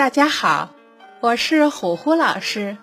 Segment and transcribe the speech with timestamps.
[0.00, 0.70] 大家好，
[1.20, 2.78] 我是虎虎老师。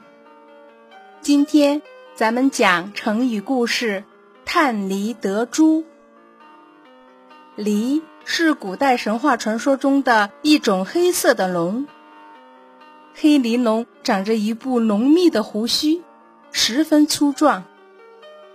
[1.19, 1.81] 今天
[2.13, 4.03] 咱们讲成语故事
[4.45, 5.83] “探骊得珠”。
[7.57, 11.87] 骊是古代神话传说中的一种黑色的龙。
[13.15, 16.03] 黑骊龙长着一部浓密的胡须，
[16.51, 17.63] 十分粗壮。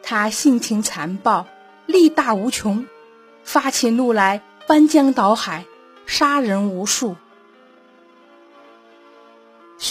[0.05, 1.49] 它性情残暴，
[1.87, 2.87] 力大无穷，
[3.43, 5.65] 发起怒来翻江倒海，
[6.07, 7.17] 杀人无数。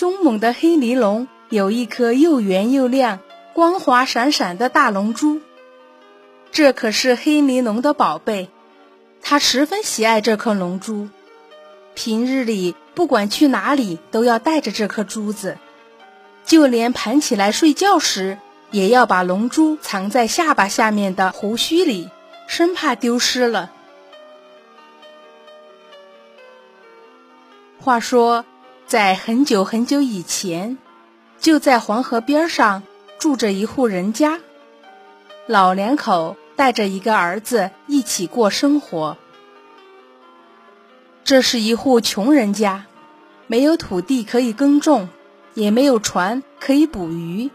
[0.01, 3.19] 凶猛的黑尼龙有一颗又圆又亮、
[3.53, 5.41] 光滑闪闪的大龙珠，
[6.51, 8.49] 这可是黑尼龙的宝贝。
[9.21, 11.07] 它十分喜爱这颗龙珠，
[11.93, 15.59] 平日里不管去哪里都要带着这颗珠子，
[16.45, 18.39] 就连盘起来睡觉时，
[18.71, 22.09] 也要把龙珠藏在下巴下面的胡须里，
[22.47, 23.69] 生怕丢失了。
[27.79, 28.43] 话说。
[28.91, 30.77] 在很久很久以前，
[31.39, 32.83] 就在黄河边上
[33.19, 34.41] 住着一户人家，
[35.47, 39.15] 老两口带着一个儿子一起过生活。
[41.23, 42.83] 这是一户穷人家，
[43.47, 45.07] 没有土地可以耕种，
[45.53, 47.49] 也没有船可以捕鱼，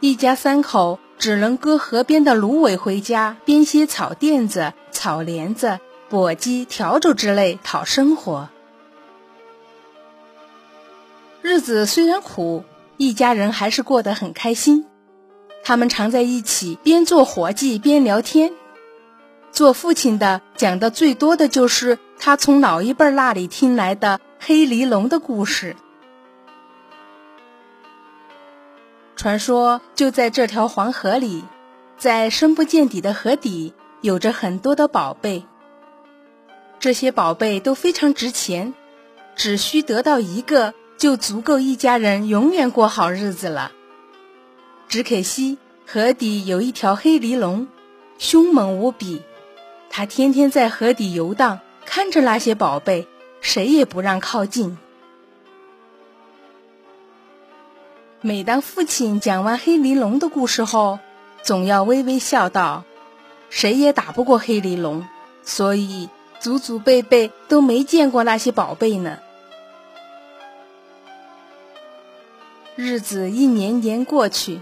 [0.00, 5.78] 一家三口只能割河边的芦苇回家编些草垫子、草帘子、
[6.10, 8.48] 簸箕、笤帚之类讨生活。
[11.46, 12.64] 日子虽然苦，
[12.96, 14.86] 一家人还是过得很开心。
[15.62, 18.54] 他们常在一起边做活计边聊天。
[19.52, 25.76] 做父亲的讲的最多的就是他从老一辈那里听来的黑骊龙的故事。
[29.14, 31.44] 传说就在这条黄河里，
[31.98, 35.44] 在深不见底的河底，有着很多的宝贝。
[36.80, 38.72] 这些宝贝都非常值钱，
[39.36, 40.72] 只需得到一个。
[40.96, 43.72] 就足够一家人永远过好日子了。
[44.88, 47.66] 只可惜河底有一条黑骊龙，
[48.18, 49.22] 凶猛无比。
[49.90, 53.06] 它天天在河底游荡，看着那些宝贝，
[53.40, 54.76] 谁也不让靠近。
[58.20, 60.98] 每当父亲讲完黑骊龙的故事后，
[61.42, 62.84] 总要微微笑道
[63.50, 65.06] ：“谁也打不过黑骊龙，
[65.42, 66.08] 所以
[66.40, 69.18] 祖祖辈辈都没见过那些宝贝呢。”
[72.76, 74.60] 日子一年年过去，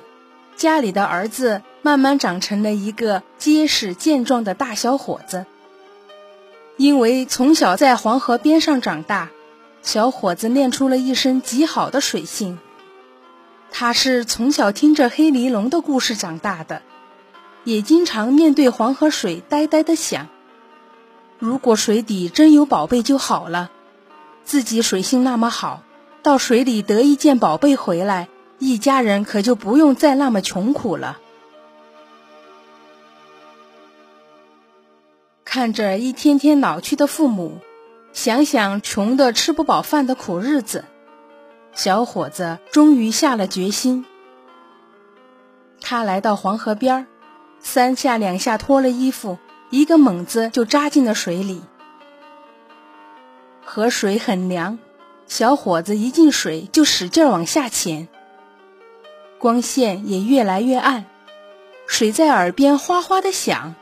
[0.54, 5.46] 家里的儿子慢慢长成了一个结实健壮的大小伙子。
[6.76, 9.30] 因为从小在黄河边上长大，
[9.82, 12.58] 小伙子练出了一身极好的水性。
[13.70, 16.82] 他是从小听着黑骊龙的故事长大的，
[17.64, 20.28] 也经常面对黄河水呆呆的想：
[21.38, 23.70] 如果水底真有宝贝就好了，
[24.44, 25.82] 自己水性那么好。
[26.22, 28.28] 到水里得一件宝贝回来，
[28.58, 31.18] 一家人可就不用再那么穷苦了。
[35.44, 37.58] 看着一天天老去的父母，
[38.12, 40.84] 想想穷的吃不饱饭的苦日子，
[41.74, 44.06] 小伙子终于下了决心。
[45.80, 47.06] 他来到黄河边儿，
[47.58, 49.38] 三下两下脱了衣服，
[49.70, 51.62] 一个猛子就扎进了水里。
[53.64, 54.78] 河水很凉。
[55.26, 58.08] 小伙子一进水就使劲往下潜，
[59.38, 61.06] 光线也越来越暗，
[61.86, 63.74] 水在耳边哗哗的响。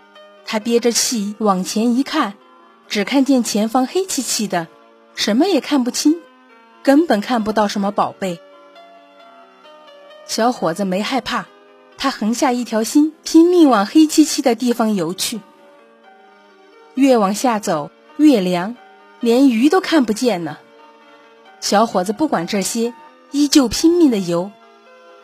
[0.46, 2.34] 他憋着气往前一看，
[2.88, 4.68] 只看见前方黑漆漆的，
[5.14, 6.16] 什么也看不清，
[6.82, 8.40] 根本看不到什么宝贝。
[10.26, 11.46] 小伙子没害怕，
[11.98, 15.40] 他横下一条心，拼命往黑漆漆的地方游去。
[16.94, 18.76] 越往下走越凉，
[19.20, 20.60] 连鱼都看不见了。
[21.60, 22.94] 小伙子不管这些，
[23.30, 24.50] 依旧拼命的游。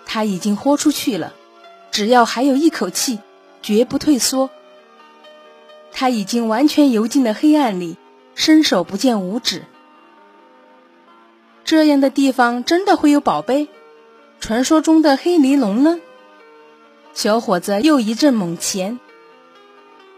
[0.04, 1.32] 他已经豁出去了，
[1.90, 3.18] 只要还有一口气，
[3.62, 4.50] 绝不退缩。
[5.92, 7.96] 他已经完全游进了黑暗里，
[8.34, 9.64] 伸手不见五指。
[11.64, 13.68] 这样的地方真的会有宝贝？
[14.38, 15.98] 传说中的黑尼龙呢？
[17.14, 19.00] 小伙子又一阵猛潜。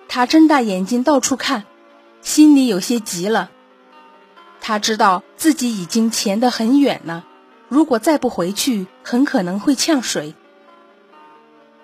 [0.08, 1.64] 他睁大眼睛到处看，
[2.20, 3.50] 心里有些急了。
[4.60, 7.24] 他知道自己已经潜得很远了，
[7.68, 10.34] 如果再不回去，很可能会呛水。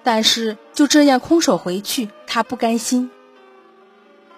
[0.02, 3.10] 但是就这样空手回去，他不甘心。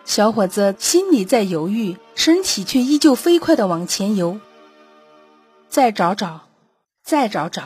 [0.04, 4.38] 小伙子心里在犹豫，身体却依旧飞快地往前游。
[5.68, 6.42] 再找找，
[7.02, 7.64] 再找找，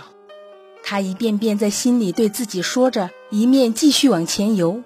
[0.82, 4.82] 他一遍遍在心里对自己说着，一面继续往前游。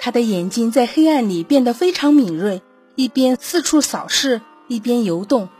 [0.00, 2.60] 他的眼睛在黑暗里变得非常敏锐，
[2.96, 4.40] 一边四处扫视。
[4.72, 5.50] 一边游动，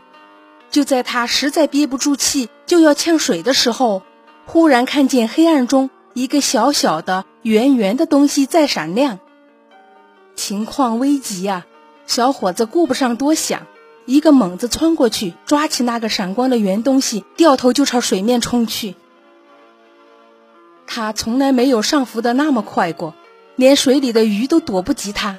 [0.71, 4.01] 就在他实在憋不住气，就要呛水的时候，
[4.47, 9.19] 忽然看见黑暗中一个小小的、圆圆的东西在闪亮。
[10.35, 11.67] 情况危急呀！
[12.07, 13.67] 小伙子顾不上多想，
[14.07, 18.95] 一个猛子窜过去，抓起那个闪光的圆东西，掉头就朝水面冲去。
[20.87, 23.13] 他从来没有上浮的那么快过，
[23.55, 25.37] 连水里的鱼都躲不及他。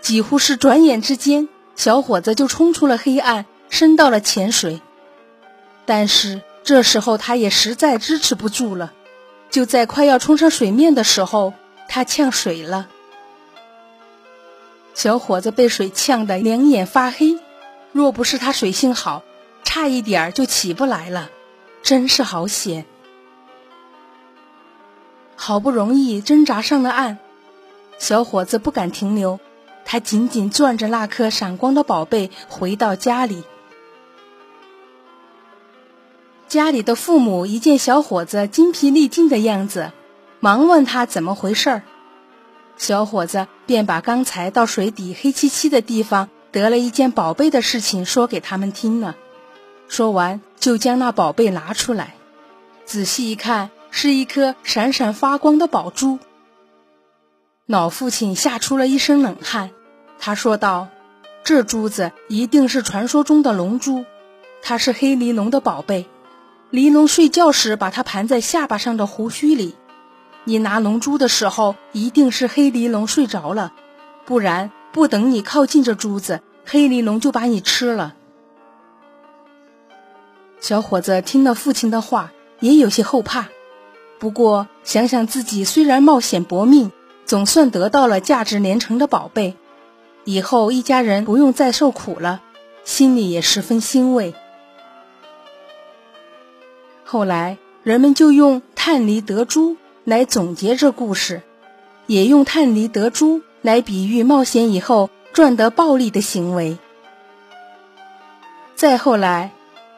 [0.00, 3.46] 几乎是转眼之间，小伙子就冲出了黑暗。
[3.72, 4.82] 升到了浅水，
[5.86, 8.92] 但是这时候他也实在支持不住了。
[9.48, 11.54] 就在快要冲上水面的时候，
[11.88, 12.90] 他呛水了。
[14.92, 17.38] 小伙子被水呛得两眼发黑，
[17.92, 19.22] 若不是他水性好，
[19.64, 21.30] 差一点就起不来了，
[21.82, 22.84] 真是好险。
[25.34, 27.16] 好不容易挣扎上了岸，
[27.98, 29.40] 小伙子不敢停留，
[29.84, 33.44] 他紧紧攥着那颗闪光的宝贝，回到家里。
[36.48, 39.92] 家里的父母一见小伙子精疲力尽的样子，
[40.40, 41.82] 忙问他怎么回事儿。
[42.76, 49.16] 小伙子便把刚才到水底黑漆漆的地方得了一件宝贝的事情说给他们听了。
[49.88, 52.14] 说完，就将那宝贝拿出来，
[52.84, 56.18] 仔细一看，是一颗闪闪发光的宝珠。
[57.72, 59.70] 老父亲吓出了一身冷汗，
[60.18, 60.88] 他说道
[61.42, 64.04] ：“这珠子一定是传说中的龙珠，
[64.60, 66.06] 它是黑狸龙的宝贝。”
[66.70, 69.74] 狸龙睡觉时把它盘在下巴上的胡须里，
[70.44, 73.72] 你拿龙珠的时候一定是黑狸龙睡着了，
[74.26, 78.12] 不然不等你靠近这珠子，黑狸龙就把你吃了。
[80.60, 83.46] 小伙子听了父亲的话，也有些后怕，
[84.18, 86.92] 不过想想自己虽然冒险搏命，
[87.32, 89.54] 总算得到了价值连城的宝贝，
[90.24, 92.42] 以后一家人不用再受苦了，
[92.84, 94.34] 心里也十分欣慰。
[97.04, 101.40] 后来，人们就用“探梨得珠”来总结这故事，
[102.06, 106.76] 也用“探梨得珠”来比喻冒险以后赚得暴利的行为。
[108.74, 109.52] 再后来，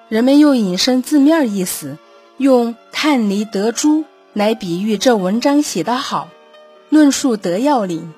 [0.08, 1.98] 人们又引申字面意思，
[2.36, 4.04] 用“探梨得珠”
[4.34, 6.28] 来比喻这文章写得好，
[6.94, 8.14] 论述得要领。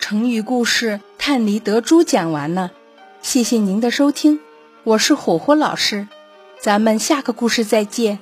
[0.00, 2.72] 成语故事“探梨得珠”讲完了。
[3.20, 4.40] 谢谢您的收听，
[4.82, 6.08] 我是火火老师，
[6.58, 8.18] 咱们下个故事再见。